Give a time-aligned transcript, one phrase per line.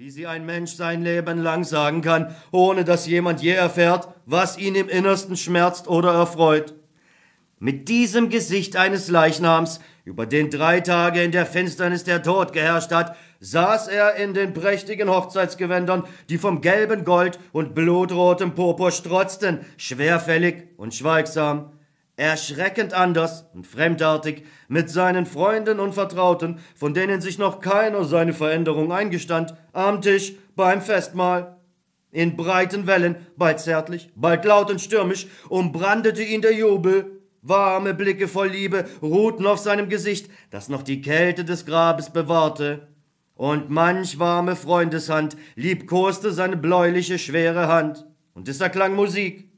[0.00, 4.56] wie sie ein Mensch sein Leben lang sagen kann, ohne dass jemand je erfährt, was
[4.56, 6.72] ihn im Innersten schmerzt oder erfreut.
[7.58, 12.92] Mit diesem Gesicht eines Leichnams, über den drei Tage in der Finsternis der Tod geherrscht
[12.92, 19.66] hat, saß er in den prächtigen Hochzeitsgewändern, die vom gelben Gold und blutrotem Purpur strotzten,
[19.76, 21.72] schwerfällig und schweigsam
[22.20, 28.34] erschreckend anders und fremdartig mit seinen Freunden und Vertrauten, von denen sich noch keiner seine
[28.34, 31.56] Veränderung eingestand, am Tisch beim Festmahl.
[32.12, 37.22] In breiten Wellen, bald zärtlich, bald laut und stürmisch, umbrandete ihn der Jubel.
[37.40, 42.88] Warme Blicke voll Liebe ruhten auf seinem Gesicht, das noch die Kälte des Grabes bewahrte.
[43.34, 48.04] Und manch warme Freundeshand liebkoste seine bläuliche, schwere Hand.
[48.34, 49.49] Und es erklang Musik,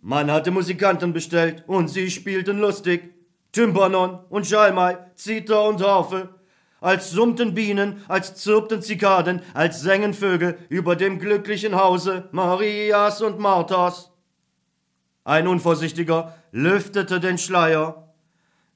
[0.00, 3.14] man hatte Musikanten bestellt und sie spielten lustig.
[3.52, 6.28] Tympanon und Schalmei, Zither und Harfe.
[6.80, 13.40] Als summten Bienen, als zirpten Zikaden, als sängen Vögel über dem glücklichen Hause Marias und
[13.40, 14.12] Marthas.
[15.24, 18.14] Ein Unvorsichtiger lüftete den Schleier.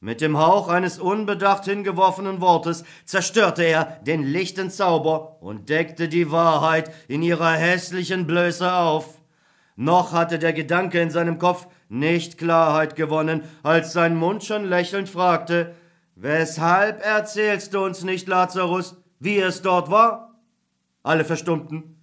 [0.01, 6.33] Mit dem Hauch eines unbedacht hingeworfenen Wortes zerstörte er den lichten Zauber und deckte die
[6.33, 9.22] Wahrheit in ihrer hässlichen Blöße auf.
[9.77, 15.09] Noch hatte der Gedanke in seinem Kopf nicht Klarheit gewonnen, als sein Mund schon lächelnd
[15.09, 15.75] fragte,
[16.15, 20.39] Weshalb erzählst du uns nicht, Lazarus, wie es dort war?
[21.03, 21.97] Alle verstummten,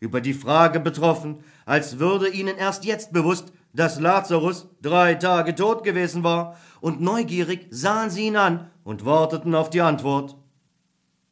[0.00, 5.84] über die Frage betroffen, als würde ihnen erst jetzt bewusst, dass Lazarus drei Tage tot
[5.84, 10.36] gewesen war, und neugierig sahen sie ihn an und warteten auf die Antwort.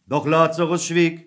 [0.06, 1.26] Doch Lazarus schwieg.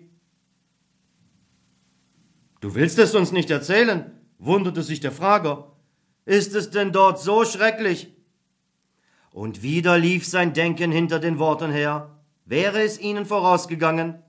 [2.60, 4.12] Du willst es uns nicht erzählen,
[4.44, 5.72] wunderte sich der Frager.
[6.24, 8.12] Ist es denn dort so schrecklich?
[9.30, 12.10] Und wieder lief sein Denken hinter den Worten her.
[12.44, 14.22] Wäre es ihnen vorausgegangen,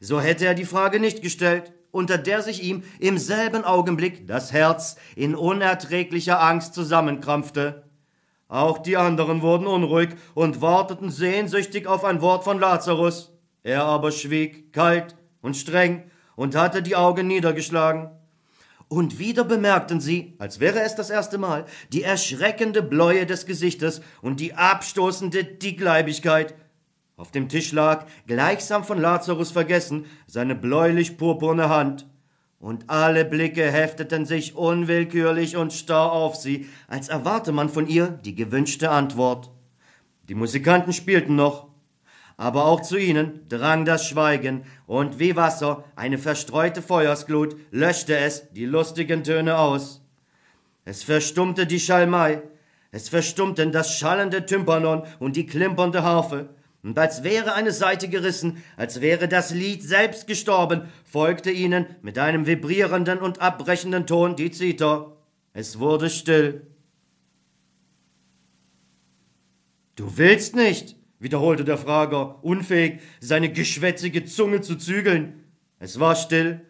[0.00, 4.52] so hätte er die Frage nicht gestellt, unter der sich ihm im selben Augenblick das
[4.52, 7.84] Herz in unerträglicher Angst zusammenkrampfte.
[8.48, 13.32] Auch die anderen wurden unruhig und warteten sehnsüchtig auf ein Wort von Lazarus.
[13.62, 18.10] Er aber schwieg, kalt und streng, und hatte die Augen niedergeschlagen.
[18.92, 21.64] Und wieder bemerkten sie, als wäre es das erste Mal,
[21.94, 26.54] die erschreckende Bläue des Gesichtes und die abstoßende Dickleibigkeit.
[27.16, 32.06] Auf dem Tisch lag, gleichsam von Lazarus vergessen, seine bläulich-purpurne Hand.
[32.58, 38.08] Und alle Blicke hefteten sich unwillkürlich und starr auf sie, als erwarte man von ihr
[38.08, 39.50] die gewünschte Antwort.
[40.28, 41.71] Die Musikanten spielten noch,
[42.36, 48.50] aber auch zu ihnen drang das Schweigen, und wie Wasser eine verstreute Feuersglut löschte es
[48.52, 50.02] die lustigen Töne aus.
[50.84, 52.42] Es verstummte die Schalmei,
[52.90, 56.50] es verstummten das schallende Tympanon und die klimpernde Harfe,
[56.82, 62.18] und als wäre eine Seite gerissen, als wäre das Lied selbst gestorben, folgte ihnen mit
[62.18, 65.16] einem vibrierenden und abbrechenden Ton die Zither.
[65.52, 66.66] Es wurde still.
[69.94, 75.44] Du willst nicht, wiederholte der Frager, unfähig, seine geschwätzige Zunge zu zügeln.
[75.78, 76.60] Es war still,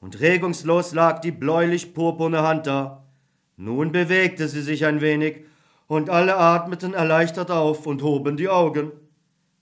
[0.00, 3.06] und regungslos lag die bläulich-purpurne Hand da.
[3.56, 5.44] Nun bewegte sie sich ein wenig,
[5.86, 8.92] und alle atmeten erleichtert auf und hoben die Augen.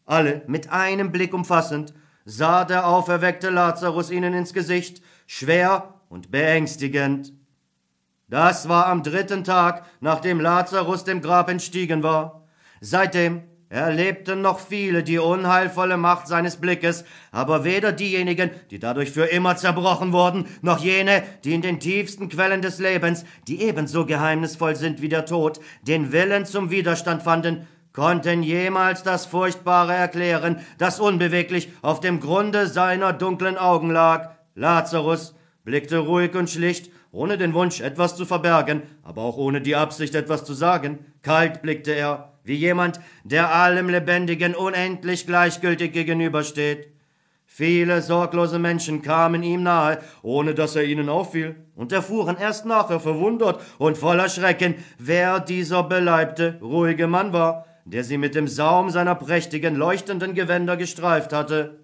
[0.04, 1.94] Alle, mit einem Blick umfassend,
[2.25, 7.32] sah der auferweckte Lazarus ihnen ins Gesicht, schwer und beängstigend.
[8.28, 12.47] Das war am dritten Tag, nachdem Lazarus dem Grab entstiegen war.
[12.80, 19.27] Seitdem erlebten noch viele die unheilvolle Macht seines Blickes, aber weder diejenigen, die dadurch für
[19.27, 24.77] immer zerbrochen wurden, noch jene, die in den tiefsten Quellen des Lebens, die ebenso geheimnisvoll
[24.77, 31.01] sind wie der Tod, den Willen zum Widerstand fanden, konnten jemals das Furchtbare erklären, das
[31.01, 34.31] unbeweglich auf dem Grunde seiner dunklen Augen lag.
[34.55, 35.34] Lazarus
[35.65, 40.15] blickte ruhig und schlicht, ohne den Wunsch, etwas zu verbergen, aber auch ohne die Absicht,
[40.15, 41.01] etwas zu sagen.
[41.23, 46.88] Kalt blickte er, wie jemand, der allem Lebendigen unendlich gleichgültig gegenübersteht.
[47.44, 53.00] Viele sorglose Menschen kamen ihm nahe, ohne dass er ihnen auffiel, und erfuhren erst nachher
[53.00, 58.91] verwundert und voller Schrecken, wer dieser beleibte, ruhige Mann war, der sie mit dem Saum
[58.91, 61.80] seiner prächtigen, leuchtenden Gewänder gestreift hatte.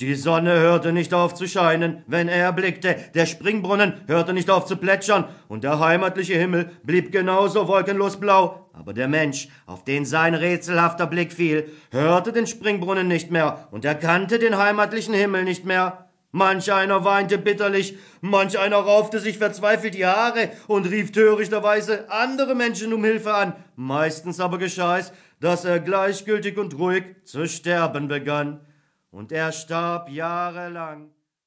[0.00, 4.64] Die Sonne hörte nicht auf zu scheinen, wenn er blickte, der Springbrunnen hörte nicht auf
[4.64, 10.04] zu plätschern, und der heimatliche Himmel blieb genauso wolkenlos blau, aber der Mensch, auf den
[10.04, 13.66] sein rätselhafter Blick fiel, hörte den Springbrunnen nicht mehr.
[13.72, 16.06] Und erkannte den heimatlichen Himmel nicht mehr.
[16.30, 22.54] Manch einer weinte bitterlich, manch einer raufte sich verzweifelt die Haare und rief törichterweise andere
[22.54, 23.54] Menschen um Hilfe an.
[23.74, 28.60] Meistens aber geschah es, dass er gleichgültig und ruhig zu sterben begann
[29.10, 31.12] und er starb jahrelang.